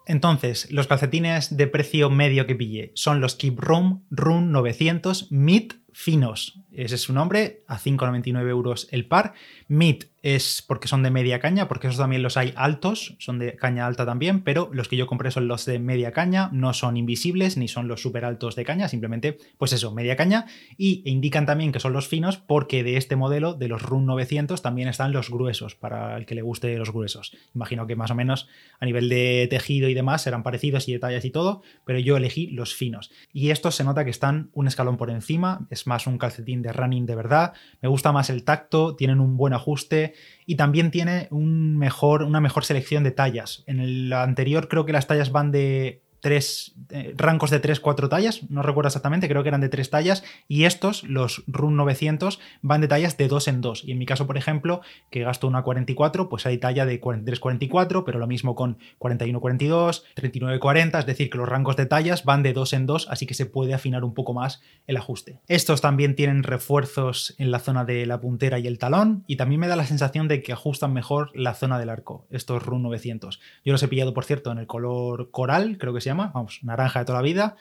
Entonces, 0.06 0.72
los 0.72 0.88
calcetines 0.88 1.58
de 1.58 1.68
precio 1.68 2.10
medio 2.10 2.48
que 2.48 2.56
pillé 2.56 2.92
son 2.96 3.20
los 3.20 3.36
Keep 3.36 3.60
Room 3.60 4.06
Run 4.10 4.54
900 4.54 5.32
Mid 5.32 5.74
finos. 5.98 6.60
Ese 6.72 6.94
es 6.94 7.02
su 7.02 7.12
nombre, 7.12 7.64
a 7.68 7.80
5,99 7.80 8.48
euros 8.50 8.88
el 8.92 9.08
par. 9.08 9.34
Mid 9.68 10.04
es 10.22 10.62
porque 10.62 10.88
son 10.88 11.02
de 11.02 11.10
media 11.10 11.40
caña, 11.40 11.68
porque 11.68 11.88
esos 11.88 11.98
también 11.98 12.22
los 12.22 12.38
hay 12.38 12.54
altos, 12.56 13.16
son 13.18 13.40
de 13.40 13.56
caña 13.56 13.88
alta 13.88 14.06
también, 14.06 14.42
pero 14.42 14.70
los 14.74 14.88
que 14.88 14.96
yo 14.96 15.08
compré 15.08 15.32
son 15.32 15.48
los 15.48 15.66
de 15.66 15.80
media 15.80 16.12
caña, 16.12 16.50
no 16.52 16.74
son 16.74 16.98
invisibles 16.98 17.58
ni 17.58 17.68
son 17.68 17.88
los 17.88 18.02
súper 18.02 18.26
altos 18.26 18.56
de 18.56 18.64
caña, 18.64 18.90
simplemente, 18.90 19.40
pues 19.58 19.74
eso, 19.74 19.92
media 19.92 20.16
caña. 20.16 20.46
Y 20.78 21.02
indican 21.10 21.48
también 21.48 21.72
que 21.72 21.80
son 21.80 21.94
los 21.94 22.08
finos 22.08 22.38
porque 22.38 22.84
de 22.84 22.98
este 22.98 23.16
modelo, 23.16 23.56
de 23.56 23.68
los 23.68 23.82
Run 23.82 24.06
900, 24.06 24.62
también 24.62 24.90
están 24.90 25.14
los 25.14 25.32
gruesos, 25.32 25.74
para 25.74 26.16
el 26.16 26.28
que 26.28 26.36
le 26.36 26.44
guste 26.44 26.78
los 26.78 26.92
gruesos. 26.92 27.36
Imagino 27.56 27.88
que 27.88 27.96
más 27.96 28.12
o 28.12 28.16
menos 28.16 28.48
a 28.80 28.86
nivel 28.86 29.10
de 29.10 29.48
tejido 29.50 29.90
y 29.90 29.96
demás 29.96 30.22
serán 30.22 30.44
parecidos 30.44 30.88
y 30.88 30.94
detalles 30.94 31.26
y 31.26 31.32
todo, 31.32 31.64
pero 31.86 31.98
yo 31.98 32.18
elegí 32.18 32.48
los 32.48 32.76
finos. 32.76 33.10
Y 33.34 33.50
estos 33.50 33.74
se 33.74 33.84
nota 33.84 34.04
que 34.04 34.12
están 34.12 34.52
un 34.54 34.68
escalón 34.68 34.98
por 34.98 35.10
encima, 35.10 35.66
es 35.72 35.87
más 35.88 36.06
un 36.06 36.18
calcetín 36.18 36.62
de 36.62 36.74
running 36.74 37.06
de 37.06 37.16
verdad. 37.16 37.54
Me 37.82 37.90
gusta 37.90 38.12
más 38.12 38.30
el 38.30 38.44
tacto, 38.44 38.96
tienen 38.96 39.20
un 39.20 39.38
buen 39.38 39.54
ajuste 39.54 40.14
y 40.46 40.56
también 40.56 40.92
tiene 40.92 41.28
una 41.32 42.40
mejor 42.40 42.66
selección 42.66 43.04
de 43.04 43.12
tallas. 43.12 43.64
En 43.66 43.80
el 43.80 44.14
anterior 44.14 44.68
creo 44.68 44.86
que 44.86 44.94
las 44.94 45.08
tallas 45.08 45.32
van 45.32 45.52
de 45.52 46.04
tres 46.20 46.76
eh, 46.90 47.14
rangos 47.16 47.50
de 47.50 47.62
3-4 47.62 48.10
tallas, 48.10 48.50
no 48.50 48.62
recuerdo 48.62 48.88
exactamente, 48.88 49.28
creo 49.28 49.44
que 49.44 49.50
eran 49.50 49.62
de 49.62 49.70
3 49.70 49.90
tallas, 49.90 50.24
y 50.48 50.64
estos, 50.66 51.04
los 51.04 51.44
Run 51.48 51.76
900, 51.76 52.40
van 52.62 52.82
de 52.82 52.88
tallas 52.88 53.18
de 53.18 53.28
2 53.28 53.48
en 53.48 53.62
2. 53.62 53.84
Y 53.86 53.92
en 53.92 53.98
mi 53.98 54.06
caso, 54.06 54.28
por 54.28 54.38
ejemplo, 54.38 54.82
que 55.10 55.22
gasto 55.22 55.48
una 55.48 55.64
44, 55.64 56.30
pues 56.30 56.46
hay 56.46 56.58
talla 56.58 56.86
de 56.86 57.00
43-44, 57.00 58.04
pero 58.06 58.20
lo 58.20 58.28
mismo 58.28 58.56
con 58.56 58.78
41-42, 59.00 60.04
39-40, 60.16 61.00
es 61.00 61.06
decir, 61.06 61.30
que 61.30 61.38
los 61.38 61.48
rangos 61.48 61.76
de 61.76 61.86
tallas 61.86 62.26
van 62.26 62.44
de 62.44 62.54
2 62.54 62.74
en 62.74 62.86
2, 62.86 63.08
así 63.10 63.26
que 63.26 63.34
se 63.34 63.46
puede 63.46 63.74
afinar 63.74 64.04
un 64.04 64.14
poco 64.14 64.34
más 64.34 64.62
el 64.88 64.98
ajuste. 64.98 65.40
Estos 65.48 65.82
también 65.82 66.16
tienen 66.16 66.44
refuerzos 66.44 67.36
en 67.38 67.52
la 67.52 67.60
zona 67.60 67.86
de 67.86 68.06
la 68.06 68.20
puntera 68.20 68.60
y 68.60 68.68
el 68.68 68.80
talón, 68.80 69.24
y 69.28 69.36
también 69.36 69.62
me 69.62 69.68
da 69.68 69.76
la 69.76 69.86
sensación 69.86 70.28
de 70.28 70.42
que 70.42 70.54
ajustan 70.54 70.94
mejor 70.94 71.32
la 71.34 71.54
zona 71.54 71.80
del 71.80 71.90
arco, 71.90 72.26
estos 72.32 72.64
Run 72.64 72.84
900. 72.84 73.40
Yo 73.64 73.72
los 73.72 73.84
he 73.84 73.88
pillado, 73.88 74.14
por 74.14 74.26
cierto, 74.26 74.52
en 74.52 74.58
el 74.58 74.68
color 74.68 75.32
coral, 75.32 75.78
creo 75.78 75.94
que 75.94 76.02
llama, 76.08 76.32
vamos, 76.34 76.60
naranja 76.64 77.00
de 77.00 77.06
toda 77.06 77.20
la 77.20 77.24
vida, 77.24 77.56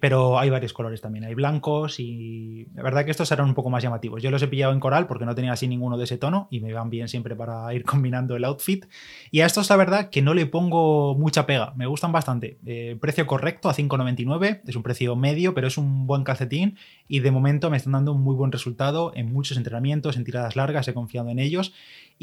pero 0.00 0.38
hay 0.38 0.48
varios 0.48 0.72
colores 0.72 1.00
también, 1.00 1.24
hay 1.24 1.34
blancos 1.34 1.98
y 1.98 2.68
la 2.74 2.82
verdad 2.82 3.04
que 3.04 3.10
estos 3.10 3.28
serán 3.28 3.48
un 3.48 3.54
poco 3.54 3.68
más 3.68 3.82
llamativos. 3.82 4.22
Yo 4.22 4.30
los 4.30 4.42
he 4.42 4.48
pillado 4.48 4.72
en 4.72 4.80
coral 4.80 5.06
porque 5.06 5.24
no 5.24 5.34
tenía 5.34 5.52
así 5.52 5.66
ninguno 5.66 5.98
de 5.98 6.04
ese 6.04 6.18
tono 6.18 6.46
y 6.50 6.60
me 6.60 6.72
van 6.72 6.88
bien 6.88 7.08
siempre 7.08 7.34
para 7.34 7.74
ir 7.74 7.84
combinando 7.84 8.36
el 8.36 8.44
outfit. 8.44 8.86
Y 9.30 9.40
a 9.40 9.46
estos 9.46 9.68
la 9.70 9.76
verdad 9.76 10.10
que 10.10 10.22
no 10.22 10.34
le 10.34 10.46
pongo 10.46 11.16
mucha 11.16 11.46
pega, 11.46 11.72
me 11.76 11.86
gustan 11.86 12.12
bastante. 12.12 12.58
Eh, 12.64 12.96
precio 13.00 13.26
correcto 13.26 13.68
a 13.68 13.74
5,99, 13.74 14.62
es 14.66 14.76
un 14.76 14.82
precio 14.82 15.16
medio, 15.16 15.52
pero 15.54 15.66
es 15.66 15.76
un 15.76 16.06
buen 16.06 16.22
calcetín 16.22 16.78
y 17.08 17.20
de 17.20 17.30
momento 17.30 17.68
me 17.68 17.76
están 17.76 17.92
dando 17.92 18.12
un 18.12 18.22
muy 18.22 18.36
buen 18.36 18.52
resultado 18.52 19.12
en 19.14 19.32
muchos 19.32 19.56
entrenamientos, 19.56 20.16
en 20.16 20.24
tiradas 20.24 20.54
largas, 20.54 20.86
he 20.86 20.94
confiado 20.94 21.28
en 21.28 21.38
ellos 21.38 21.72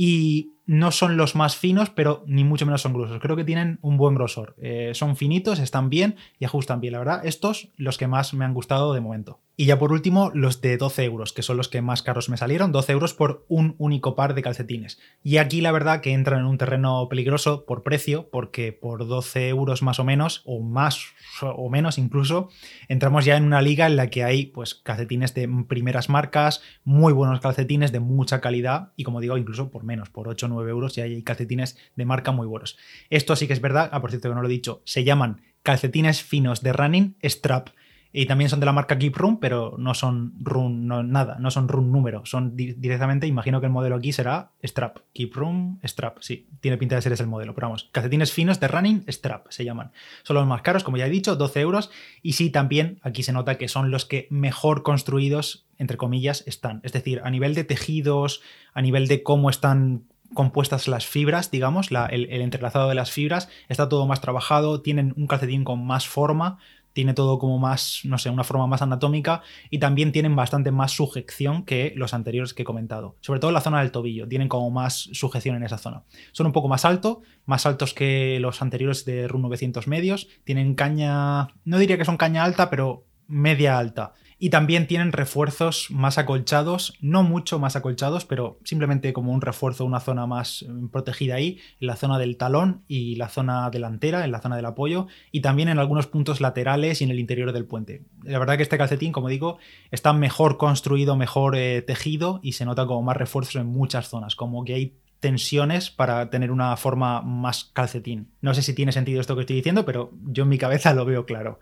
y 0.01 0.53
no 0.65 0.91
son 0.91 1.17
los 1.17 1.35
más 1.35 1.57
finos, 1.57 1.89
pero 1.89 2.23
ni 2.25 2.45
mucho 2.45 2.65
menos 2.65 2.81
son 2.81 2.93
gruesos. 2.93 3.19
Creo 3.19 3.35
que 3.35 3.43
tienen 3.43 3.79
un 3.81 3.97
buen 3.97 4.15
grosor. 4.15 4.55
Eh, 4.61 4.91
son 4.93 5.17
finitos, 5.17 5.59
están 5.59 5.89
bien 5.89 6.15
y 6.39 6.45
ajustan 6.45 6.79
bien. 6.79 6.93
La 6.93 6.99
verdad, 6.99 7.25
estos 7.25 7.73
los 7.75 7.97
que 7.97 8.07
más 8.07 8.33
me 8.33 8.45
han 8.45 8.53
gustado 8.53 8.93
de 8.93 9.01
momento. 9.01 9.41
Y 9.59 9.65
ya 9.65 9.77
por 9.77 9.91
último, 9.91 10.31
los 10.33 10.61
de 10.61 10.77
12 10.77 11.03
euros, 11.03 11.33
que 11.33 11.41
son 11.41 11.57
los 11.57 11.67
que 11.67 11.81
más 11.81 12.01
caros 12.01 12.29
me 12.29 12.37
salieron, 12.37 12.71
12 12.71 12.93
euros 12.93 13.13
por 13.13 13.45
un 13.49 13.75
único 13.77 14.15
par 14.15 14.33
de 14.33 14.41
calcetines. 14.41 15.01
Y 15.21 15.35
aquí 15.35 15.59
la 15.59 15.73
verdad 15.73 15.99
que 15.99 16.13
entran 16.13 16.39
en 16.39 16.45
un 16.45 16.57
terreno 16.57 17.09
peligroso 17.09 17.65
por 17.65 17.83
precio, 17.83 18.29
porque 18.31 18.71
por 18.71 19.05
12 19.05 19.49
euros 19.49 19.83
más 19.83 19.99
o 19.99 20.05
menos, 20.05 20.43
o 20.45 20.61
más 20.61 21.07
o 21.41 21.69
menos 21.69 21.97
incluso, 21.97 22.47
entramos 22.87 23.25
ya 23.25 23.35
en 23.35 23.43
una 23.43 23.61
liga 23.61 23.85
en 23.85 23.97
la 23.97 24.09
que 24.09 24.23
hay 24.23 24.45
pues 24.45 24.75
calcetines 24.75 25.33
de 25.33 25.49
primeras 25.67 26.07
marcas, 26.07 26.61
muy 26.85 27.11
buenos 27.11 27.41
calcetines 27.41 27.91
de 27.91 27.99
mucha 27.99 28.39
calidad, 28.39 28.93
y 28.95 29.03
como 29.03 29.19
digo, 29.19 29.37
incluso 29.37 29.71
por 29.71 29.83
menos, 29.83 30.09
por 30.09 30.29
8 30.29 30.45
o 30.45 30.49
9 30.49 30.71
euros 30.71 30.95
ya 30.95 31.03
hay 31.03 31.21
calcetines 31.21 31.77
de 31.97 32.05
marca 32.05 32.31
muy 32.31 32.47
buenos. 32.47 32.77
Esto 33.09 33.35
sí 33.35 33.45
que 33.45 33.51
es 33.51 33.59
verdad, 33.59 33.89
ah, 33.91 33.99
por 33.99 34.11
cierto 34.11 34.29
que 34.29 34.35
no 34.35 34.41
lo 34.41 34.47
he 34.47 34.51
dicho, 34.51 34.81
se 34.85 35.03
llaman 35.03 35.41
calcetines 35.63 36.23
finos 36.23 36.61
de 36.61 36.71
running 36.71 37.17
strap 37.21 37.71
y 38.11 38.25
también 38.25 38.49
son 38.49 38.59
de 38.59 38.65
la 38.65 38.71
marca 38.71 38.97
Keep 38.97 39.15
Room, 39.15 39.39
pero 39.39 39.75
no 39.77 39.93
son 39.93 40.33
Run, 40.39 40.87
no, 40.87 41.03
nada, 41.03 41.37
no 41.39 41.51
son 41.51 41.67
Run 41.67 41.91
número, 41.91 42.25
son 42.25 42.55
directamente, 42.55 43.27
imagino 43.27 43.59
que 43.59 43.67
el 43.67 43.71
modelo 43.71 43.95
aquí 43.95 44.11
será 44.11 44.51
Strap, 44.63 44.99
Keep 45.13 45.35
Room, 45.35 45.79
Strap, 45.85 46.17
sí, 46.21 46.47
tiene 46.59 46.77
pinta 46.77 46.95
de 46.95 47.01
ser 47.01 47.11
ese 47.11 47.23
el 47.23 47.29
modelo, 47.29 47.53
pero 47.53 47.67
vamos, 47.67 47.89
calcetines 47.91 48.33
finos 48.33 48.59
de 48.59 48.67
running, 48.67 49.03
Strap 49.07 49.51
se 49.51 49.63
llaman. 49.63 49.91
Son 50.23 50.35
los 50.35 50.47
más 50.47 50.63
caros, 50.63 50.83
como 50.83 50.97
ya 50.97 51.05
he 51.05 51.09
dicho, 51.09 51.35
12 51.35 51.59
euros, 51.59 51.91
y 52.23 52.33
sí, 52.33 52.49
también 52.49 52.99
aquí 53.03 53.21
se 53.21 53.33
nota 53.33 53.57
que 53.57 53.67
son 53.67 53.91
los 53.91 54.05
que 54.05 54.27
mejor 54.31 54.81
construidos, 54.81 55.67
entre 55.77 55.97
comillas, 55.97 56.43
están. 56.47 56.81
Es 56.83 56.93
decir, 56.93 57.21
a 57.23 57.29
nivel 57.29 57.53
de 57.53 57.63
tejidos, 57.63 58.41
a 58.73 58.81
nivel 58.81 59.07
de 59.07 59.21
cómo 59.21 59.49
están 59.49 60.05
compuestas 60.33 60.87
las 60.87 61.05
fibras, 61.05 61.51
digamos, 61.51 61.89
el, 61.91 62.29
el, 62.29 62.41
entrelazado 62.41 62.87
de 62.89 62.95
las 62.95 63.11
fibras, 63.11 63.49
está 63.67 63.89
todo 63.89 64.05
más 64.07 64.21
trabajado, 64.21 64.81
tienen 64.81 65.13
un 65.17 65.27
calcetín 65.27 65.63
con 65.63 65.85
más 65.85 66.07
forma, 66.07 66.59
tiene 66.93 67.13
todo 67.13 67.39
como 67.39 67.59
más, 67.59 68.01
no 68.03 68.17
sé, 68.17 68.29
una 68.29 68.43
forma 68.43 68.67
más 68.67 68.81
anatómica 68.81 69.41
y 69.69 69.79
también 69.79 70.11
tienen 70.11 70.35
bastante 70.35 70.71
más 70.71 70.91
sujeción 70.91 71.63
que 71.63 71.93
los 71.95 72.13
anteriores 72.13 72.53
que 72.53 72.63
he 72.63 72.65
comentado. 72.65 73.15
Sobre 73.21 73.39
todo 73.39 73.51
en 73.51 73.55
la 73.55 73.61
zona 73.61 73.79
del 73.79 73.91
tobillo, 73.91 74.27
tienen 74.27 74.49
como 74.49 74.69
más 74.71 75.09
sujeción 75.13 75.55
en 75.55 75.63
esa 75.63 75.77
zona. 75.77 76.03
Son 76.31 76.47
un 76.47 76.53
poco 76.53 76.67
más 76.67 76.85
altos, 76.85 77.19
más 77.45 77.65
altos 77.65 77.93
que 77.93 78.39
los 78.39 78.61
anteriores 78.61 79.05
de 79.05 79.27
RUN 79.27 79.43
900 79.43 79.87
medios, 79.87 80.27
tienen 80.43 80.75
caña, 80.75 81.49
no 81.65 81.77
diría 81.77 81.97
que 81.97 82.05
son 82.05 82.17
caña 82.17 82.43
alta, 82.43 82.69
pero 82.69 83.05
media 83.27 83.77
alta 83.77 84.13
y 84.39 84.49
también 84.49 84.87
tienen 84.87 85.11
refuerzos 85.11 85.91
más 85.91 86.17
acolchados, 86.17 86.97
no 87.01 87.23
mucho 87.23 87.59
más 87.59 87.75
acolchados, 87.75 88.23
pero 88.23 88.57
simplemente 88.63 89.11
como 89.11 89.33
un 89.33 89.41
refuerzo, 89.41 89.83
una 89.83 89.99
zona 89.99 90.25
más 90.25 90.65
mm, 90.67 90.87
protegida 90.87 91.35
ahí, 91.35 91.59
en 91.81 91.87
la 91.87 91.97
zona 91.97 92.17
del 92.17 92.37
talón 92.37 92.83
y 92.87 93.17
la 93.17 93.27
zona 93.27 93.69
delantera, 93.69 94.23
en 94.23 94.31
la 94.31 94.41
zona 94.41 94.55
del 94.55 94.65
apoyo, 94.65 95.07
y 95.31 95.41
también 95.41 95.67
en 95.67 95.77
algunos 95.77 96.07
puntos 96.07 96.39
laterales 96.39 97.01
y 97.01 97.03
en 97.03 97.11
el 97.11 97.19
interior 97.19 97.51
del 97.51 97.65
puente. 97.65 98.03
La 98.23 98.39
verdad 98.39 98.55
que 98.55 98.63
este 98.63 98.77
calcetín, 98.77 99.11
como 99.11 99.27
digo, 99.27 99.57
está 99.91 100.13
mejor 100.13 100.57
construido, 100.57 101.17
mejor 101.17 101.57
eh, 101.57 101.81
tejido 101.81 102.39
y 102.41 102.53
se 102.53 102.65
nota 102.65 102.85
como 102.85 103.01
más 103.01 103.17
refuerzos 103.17 103.57
en 103.57 103.67
muchas 103.67 104.07
zonas, 104.07 104.35
como 104.35 104.63
que 104.63 104.73
hay 104.73 104.93
tensiones 105.19 105.89
para 105.89 106.29
tener 106.29 106.49
una 106.49 106.75
forma 106.77 107.21
más 107.21 107.65
calcetín. 107.65 108.31
No 108.41 108.53
sé 108.53 108.61
si 108.61 108.73
tiene 108.73 108.91
sentido 108.91 109.19
esto 109.19 109.35
que 109.35 109.41
estoy 109.41 109.57
diciendo, 109.57 109.85
pero 109.85 110.11
yo 110.25 110.43
en 110.43 110.49
mi 110.49 110.57
cabeza 110.57 110.93
lo 110.93 111.05
veo 111.05 111.25
claro. 111.25 111.59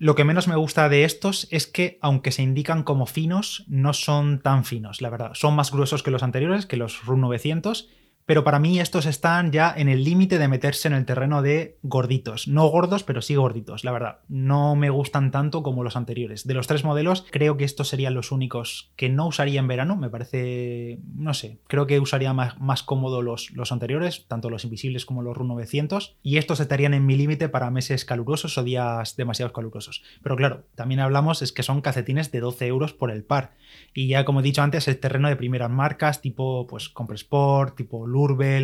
Lo 0.00 0.14
que 0.14 0.24
menos 0.24 0.48
me 0.48 0.56
gusta 0.56 0.88
de 0.88 1.04
estos 1.04 1.46
es 1.50 1.66
que, 1.66 1.98
aunque 2.00 2.32
se 2.32 2.42
indican 2.42 2.84
como 2.84 3.04
finos, 3.04 3.64
no 3.68 3.92
son 3.92 4.40
tan 4.40 4.64
finos, 4.64 5.02
la 5.02 5.10
verdad. 5.10 5.32
Son 5.34 5.54
más 5.54 5.70
gruesos 5.70 6.02
que 6.02 6.10
los 6.10 6.22
anteriores, 6.22 6.64
que 6.64 6.78
los 6.78 7.04
RUN 7.04 7.20
900, 7.20 7.90
pero 8.30 8.44
para 8.44 8.60
mí 8.60 8.78
estos 8.78 9.06
están 9.06 9.50
ya 9.50 9.74
en 9.76 9.88
el 9.88 10.04
límite 10.04 10.38
de 10.38 10.46
meterse 10.46 10.86
en 10.86 10.94
el 10.94 11.04
terreno 11.04 11.42
de 11.42 11.78
gorditos. 11.82 12.46
No 12.46 12.68
gordos, 12.68 13.02
pero 13.02 13.22
sí 13.22 13.34
gorditos, 13.34 13.82
la 13.82 13.90
verdad. 13.90 14.18
No 14.28 14.76
me 14.76 14.88
gustan 14.88 15.32
tanto 15.32 15.64
como 15.64 15.82
los 15.82 15.96
anteriores. 15.96 16.46
De 16.46 16.54
los 16.54 16.68
tres 16.68 16.84
modelos, 16.84 17.26
creo 17.28 17.56
que 17.56 17.64
estos 17.64 17.88
serían 17.88 18.14
los 18.14 18.30
únicos 18.30 18.92
que 18.94 19.08
no 19.08 19.26
usaría 19.26 19.58
en 19.58 19.66
verano. 19.66 19.96
Me 19.96 20.10
parece, 20.10 21.00
no 21.12 21.34
sé, 21.34 21.58
creo 21.66 21.88
que 21.88 21.98
usaría 21.98 22.32
más, 22.32 22.84
cómodo 22.84 23.20
los, 23.20 23.50
los 23.50 23.72
anteriores, 23.72 24.26
tanto 24.28 24.48
los 24.48 24.62
invisibles 24.62 25.06
como 25.06 25.22
los 25.22 25.36
RUN 25.36 25.48
900. 25.48 26.14
Y 26.22 26.36
estos 26.36 26.60
estarían 26.60 26.94
en 26.94 27.06
mi 27.06 27.16
límite 27.16 27.48
para 27.48 27.72
meses 27.72 28.04
calurosos 28.04 28.56
o 28.56 28.62
días 28.62 29.16
demasiado 29.16 29.52
calurosos. 29.52 30.04
Pero 30.22 30.36
claro, 30.36 30.66
también 30.76 31.00
hablamos 31.00 31.42
es 31.42 31.52
que 31.52 31.64
son 31.64 31.80
calcetines 31.80 32.30
de 32.30 32.38
12 32.38 32.64
euros 32.68 32.92
por 32.92 33.10
el 33.10 33.24
par. 33.24 33.54
Y 33.92 34.06
ya 34.06 34.24
como 34.24 34.38
he 34.38 34.44
dicho 34.44 34.62
antes, 34.62 34.86
el 34.86 35.00
terreno 35.00 35.28
de 35.28 35.34
primeras 35.34 35.70
marcas, 35.70 36.20
tipo 36.20 36.68
pues 36.68 36.88
Compressport, 36.88 37.74
tipo 37.74 38.06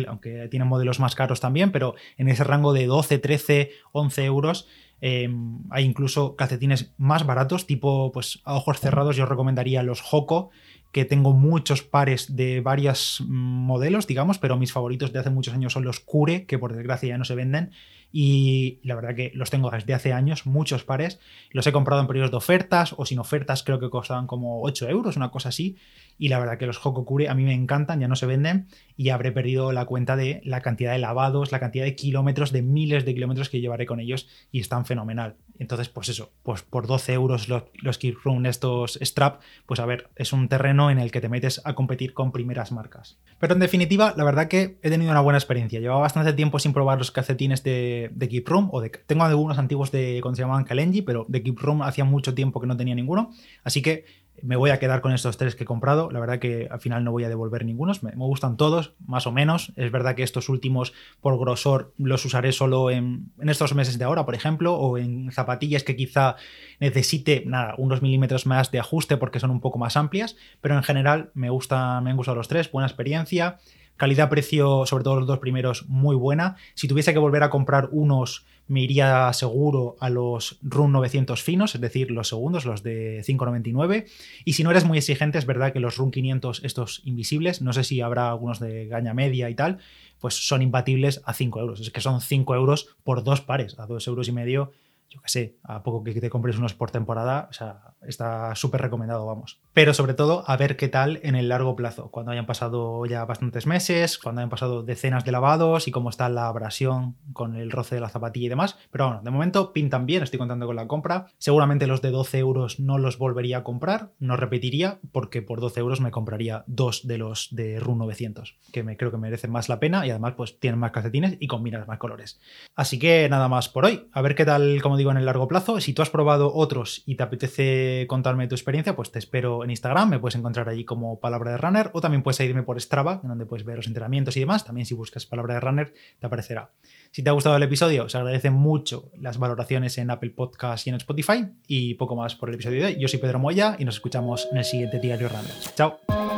aunque 0.07 0.47
tienen 0.49 0.67
modelos 0.67 0.99
más 0.99 1.15
caros 1.15 1.39
también, 1.39 1.71
pero 1.71 1.95
en 2.17 2.29
ese 2.29 2.43
rango 2.43 2.73
de 2.73 2.85
12, 2.85 3.19
13, 3.19 3.71
11 3.91 4.25
euros. 4.25 4.67
Em, 4.99 5.59
hay 5.69 5.85
incluso 5.85 6.35
calcetines 6.35 6.91
más 6.97 7.25
baratos, 7.25 7.67
tipo 7.67 8.11
pues 8.11 8.41
a 8.45 8.55
ojos 8.55 8.79
cerrados 8.79 9.15
yo 9.15 9.27
recomendaría 9.27 9.83
los 9.83 10.03
Hoco, 10.11 10.49
que 10.91 11.05
tengo 11.05 11.33
muchos 11.33 11.83
pares 11.83 12.35
de 12.35 12.61
varios 12.61 13.21
mm, 13.21 13.27
modelos, 13.27 14.07
digamos, 14.07 14.39
pero 14.39 14.57
mis 14.57 14.71
favoritos 14.71 15.13
de 15.13 15.19
hace 15.19 15.29
muchos 15.29 15.53
años 15.53 15.73
son 15.73 15.83
los 15.83 15.99
Cure, 15.99 16.45
que 16.45 16.57
por 16.57 16.73
desgracia 16.73 17.09
ya 17.09 17.17
no 17.17 17.25
se 17.25 17.35
venden, 17.35 17.71
y 18.19 18.79
la 18.81 18.95
verdad 18.95 19.13
que 19.13 19.31
los 19.35 19.51
tengo 19.51 19.69
desde 19.69 19.93
hace 19.93 20.11
años, 20.11 20.47
muchos 20.47 20.83
pares, 20.83 21.19
los 21.51 21.67
he 21.67 21.71
comprado 21.71 22.01
en 22.01 22.07
periodos 22.07 22.31
de 22.31 22.37
ofertas 22.37 22.95
o 22.97 23.05
sin 23.05 23.19
ofertas, 23.19 23.61
creo 23.61 23.79
que 23.79 23.91
costaban 23.91 24.25
como 24.25 24.63
8 24.63 24.89
euros, 24.89 25.17
una 25.17 25.29
cosa 25.29 25.49
así, 25.49 25.77
y 26.17 26.29
la 26.29 26.39
verdad 26.39 26.57
que 26.57 26.65
los 26.65 26.83
Hokokure 26.83 27.29
a 27.29 27.35
mí 27.35 27.43
me 27.43 27.53
encantan, 27.53 27.99
ya 27.99 28.07
no 28.07 28.15
se 28.15 28.25
venden. 28.25 28.69
Y 28.95 29.09
habré 29.09 29.31
perdido 29.31 29.71
la 29.71 29.85
cuenta 29.85 30.15
de 30.15 30.41
la 30.43 30.61
cantidad 30.61 30.93
de 30.93 30.97
lavados, 30.97 31.51
la 31.51 31.59
cantidad 31.59 31.85
de 31.85 31.95
kilómetros, 31.95 32.51
de 32.51 32.63
miles 32.63 33.05
de 33.05 33.13
kilómetros 33.13 33.49
que 33.49 33.61
llevaré 33.61 33.85
con 33.85 33.99
ellos 33.99 34.27
y 34.51 34.61
están 34.61 34.85
fenomenal. 34.85 35.35
Entonces, 35.59 35.89
pues 35.89 36.09
eso, 36.09 36.31
pues 36.43 36.61
por 36.61 36.87
12 36.87 37.13
euros 37.13 37.49
los, 37.49 37.63
los 37.75 37.97
Keep 37.97 38.17
Room, 38.23 38.45
estos 38.45 38.99
Strap, 39.01 39.41
pues 39.65 39.79
a 39.79 39.85
ver, 39.85 40.09
es 40.15 40.33
un 40.33 40.47
terreno 40.47 40.91
en 40.91 40.99
el 40.99 41.11
que 41.11 41.21
te 41.21 41.29
metes 41.29 41.61
a 41.63 41.73
competir 41.73 42.13
con 42.13 42.31
primeras 42.31 42.71
marcas. 42.71 43.17
Pero 43.39 43.53
en 43.53 43.59
definitiva, 43.59 44.13
la 44.17 44.23
verdad 44.23 44.47
que 44.47 44.77
he 44.81 44.89
tenido 44.89 45.11
una 45.11 45.21
buena 45.21 45.37
experiencia. 45.37 45.79
Llevaba 45.79 46.01
bastante 46.01 46.33
tiempo 46.33 46.59
sin 46.59 46.73
probar 46.73 46.97
los 46.97 47.11
calcetines 47.11 47.63
de, 47.63 48.11
de 48.13 48.29
Keep 48.29 48.47
Room, 48.47 48.69
o 48.71 48.81
tengo 49.05 49.23
algunos 49.23 49.57
antiguos 49.57 49.91
de 49.91 50.19
cuando 50.21 50.35
se 50.35 50.41
llamaban 50.43 50.63
Kalenji, 50.63 51.01
pero 51.01 51.25
de 51.27 51.43
Keep 51.43 51.59
Room 51.59 51.81
hacía 51.81 52.05
mucho 52.05 52.33
tiempo 52.33 52.59
que 52.59 52.67
no 52.67 52.77
tenía 52.77 52.95
ninguno. 52.95 53.31
Así 53.63 53.81
que 53.81 54.05
me 54.41 54.55
voy 54.55 54.69
a 54.69 54.79
quedar 54.79 55.01
con 55.01 55.13
estos 55.13 55.37
tres 55.37 55.55
que 55.55 55.63
he 55.63 55.65
comprado. 55.65 56.11
La 56.11 56.19
verdad 56.19 56.39
que 56.39 56.67
al 56.69 56.79
final 56.79 57.03
no 57.03 57.11
voy 57.11 57.23
a 57.23 57.29
devolver 57.29 57.65
ningunos. 57.65 58.03
Me, 58.03 58.11
gustan 58.11 58.57
todos, 58.57 58.93
más 59.05 59.27
o 59.27 59.31
menos. 59.31 59.73
Es 59.75 59.91
verdad 59.91 60.15
que 60.15 60.23
estos 60.23 60.49
últimos, 60.49 60.93
por 61.21 61.37
grosor, 61.39 61.93
los 61.97 62.23
usaré 62.25 62.51
solo 62.51 62.91
en, 62.91 63.31
estos 63.39 63.73
meses 63.73 63.97
de 63.97 64.05
ahora, 64.05 64.25
por 64.25 64.35
ejemplo, 64.35 64.75
o 64.75 64.97
en 64.97 65.31
zapatillas 65.47 65.83
que 65.83 65.95
quizá 65.95 66.35
necesite 66.79 67.43
nada, 67.45 67.75
unos 67.77 68.01
milímetros 68.01 68.45
más 68.45 68.69
de 68.69 68.79
ajuste 68.79 69.15
porque 69.15 69.39
son 69.39 69.49
un 69.49 69.61
poco 69.61 69.79
más 69.79 69.95
amplias. 69.95 70.35
Pero 70.61 70.75
en 70.75 70.83
general 70.83 71.31
me, 71.33 71.49
gusta, 71.49 72.01
me 72.01 72.11
han 72.11 72.17
gustado 72.17 72.35
los 72.35 72.49
tres. 72.49 72.69
Buena 72.71 72.87
experiencia. 72.87 73.57
Calidad-precio, 73.95 74.85
sobre 74.85 75.03
todo 75.03 75.15
los 75.15 75.27
dos 75.27 75.39
primeros, 75.39 75.87
muy 75.87 76.15
buena. 76.15 76.57
Si 76.75 76.87
tuviese 76.87 77.13
que 77.13 77.19
volver 77.19 77.41
a 77.41 77.49
comprar 77.49 77.89
unos, 77.91 78.45
me 78.67 78.81
iría 78.81 79.31
seguro 79.33 79.95
a 79.99 80.11
los 80.11 80.59
Run 80.61 80.91
900 80.91 81.41
finos, 81.41 81.73
es 81.73 81.81
decir, 81.81 82.11
los 82.11 82.27
segundos, 82.27 82.65
los 82.65 82.83
de 82.83 83.23
5,99. 83.25 84.05
Y 84.45 84.53
si 84.53 84.63
no 84.63 84.69
eres 84.69 84.85
muy 84.85 84.99
exigente, 84.99 85.39
es 85.39 85.47
verdad 85.47 85.73
que 85.73 85.79
los 85.79 85.97
Run 85.97 86.11
500, 86.11 86.63
estos 86.63 87.01
invisibles, 87.05 87.63
no 87.63 87.73
sé 87.73 87.83
si 87.83 88.01
habrá 88.01 88.29
algunos 88.29 88.59
de 88.59 88.85
gaña 88.85 89.15
media 89.15 89.49
y 89.49 89.55
tal, 89.55 89.79
pues 90.19 90.35
son 90.47 90.61
imbatibles 90.61 91.21
a 91.25 91.33
5 91.33 91.59
euros. 91.59 91.79
Es 91.79 91.89
que 91.89 92.01
son 92.01 92.21
5 92.21 92.53
euros 92.53 92.95
por 93.03 93.23
dos 93.23 93.41
pares, 93.41 93.79
a 93.79 93.87
2 93.87 94.07
euros 94.07 94.27
y 94.27 94.31
medio 94.31 94.73
yo 95.09 95.21
qué 95.21 95.29
sé, 95.29 95.57
a 95.63 95.83
poco 95.83 96.03
que 96.03 96.19
te 96.19 96.29
compres 96.29 96.57
unos 96.57 96.73
por 96.73 96.91
temporada, 96.91 97.47
o 97.49 97.53
sea, 97.53 97.93
está 98.01 98.55
súper 98.55 98.81
recomendado, 98.81 99.25
vamos. 99.25 99.59
Pero 99.73 99.93
sobre 99.93 100.13
todo, 100.13 100.43
a 100.47 100.57
ver 100.57 100.75
qué 100.75 100.87
tal 100.87 101.19
en 101.23 101.35
el 101.35 101.49
largo 101.49 101.75
plazo, 101.75 102.09
cuando 102.09 102.31
hayan 102.31 102.45
pasado 102.45 103.05
ya 103.05 103.25
bastantes 103.25 103.67
meses, 103.67 104.17
cuando 104.17 104.41
hayan 104.41 104.49
pasado 104.49 104.83
decenas 104.83 105.23
de 105.23 105.31
lavados 105.31 105.87
y 105.87 105.91
cómo 105.91 106.09
está 106.09 106.29
la 106.29 106.47
abrasión 106.47 107.15
con 107.33 107.55
el 107.55 107.71
roce 107.71 107.95
de 107.95 108.01
la 108.01 108.09
zapatilla 108.09 108.47
y 108.47 108.49
demás. 108.49 108.77
Pero 108.91 109.07
bueno, 109.07 109.21
de 109.23 109.31
momento 109.31 109.73
pintan 109.73 110.05
bien, 110.05 110.23
estoy 110.23 110.39
contando 110.39 110.65
con 110.65 110.75
la 110.75 110.87
compra. 110.87 111.27
Seguramente 111.37 111.87
los 111.87 112.01
de 112.01 112.11
12 112.11 112.39
euros 112.39 112.79
no 112.79 112.97
los 112.97 113.17
volvería 113.17 113.59
a 113.59 113.63
comprar, 113.63 114.11
no 114.19 114.35
repetiría, 114.35 114.99
porque 115.11 115.41
por 115.41 115.61
12 115.61 115.79
euros 115.79 116.01
me 116.01 116.11
compraría 116.11 116.63
dos 116.67 117.07
de 117.07 117.17
los 117.17 117.49
de 117.51 117.79
RUN 117.79 117.99
900, 117.99 118.57
que 118.71 118.83
me 118.83 118.97
creo 118.97 119.11
que 119.11 119.17
merecen 119.17 119.51
más 119.51 119.69
la 119.69 119.79
pena 119.79 120.05
y 120.05 120.09
además 120.09 120.33
pues 120.35 120.59
tienen 120.59 120.79
más 120.79 120.91
calcetines 120.91 121.37
y 121.39 121.47
combinan 121.47 121.85
más 121.87 121.99
colores. 121.99 122.39
Así 122.75 122.99
que 122.99 123.27
nada 123.29 123.47
más 123.47 123.69
por 123.69 123.85
hoy, 123.85 124.09
a 124.11 124.21
ver 124.21 124.35
qué 124.35 124.45
tal, 124.45 124.81
digo, 124.97 125.11
en 125.11 125.17
el 125.17 125.25
largo 125.25 125.47
plazo. 125.47 125.79
Si 125.79 125.93
tú 125.93 126.01
has 126.01 126.09
probado 126.09 126.53
otros 126.53 127.03
y 127.05 127.15
te 127.15 127.23
apetece 127.23 128.05
contarme 128.07 128.47
tu 128.47 128.55
experiencia, 128.55 128.95
pues 128.95 129.11
te 129.11 129.19
espero 129.19 129.63
en 129.63 129.69
Instagram, 129.69 130.09
me 130.09 130.19
puedes 130.19 130.35
encontrar 130.35 130.67
allí 130.69 130.83
como 130.83 131.19
Palabra 131.19 131.51
de 131.51 131.57
Runner 131.57 131.89
o 131.93 132.01
también 132.01 132.23
puedes 132.23 132.37
seguirme 132.37 132.63
por 132.63 132.79
Strava, 132.81 133.21
donde 133.23 133.45
puedes 133.45 133.65
ver 133.65 133.77
los 133.77 133.87
entrenamientos 133.87 134.35
y 134.37 134.41
demás. 134.41 134.65
También 134.65 134.85
si 134.85 134.93
buscas 134.93 135.25
Palabra 135.25 135.55
de 135.55 135.59
Runner 135.59 135.93
te 136.19 136.27
aparecerá. 136.27 136.71
Si 137.11 137.23
te 137.23 137.29
ha 137.29 137.33
gustado 137.33 137.55
el 137.55 137.63
episodio, 137.63 138.09
se 138.09 138.17
agradecen 138.17 138.53
mucho 138.53 139.11
las 139.17 139.37
valoraciones 139.37 139.97
en 139.97 140.09
Apple 140.09 140.31
Podcast 140.31 140.85
y 140.87 140.89
en 140.89 140.95
Spotify 140.97 141.47
y 141.67 141.93
poco 141.95 142.15
más 142.15 142.35
por 142.35 142.49
el 142.49 142.55
episodio 142.55 142.81
de 142.81 142.85
hoy. 142.87 142.97
Yo 142.99 143.07
soy 143.07 143.19
Pedro 143.19 143.39
Moya 143.39 143.75
y 143.79 143.85
nos 143.85 143.95
escuchamos 143.95 144.47
en 144.51 144.57
el 144.57 144.65
siguiente 144.65 144.99
Diario 144.99 145.29
Runner. 145.29 145.53
Chao. 145.75 146.36